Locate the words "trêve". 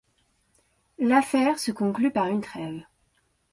2.41-2.81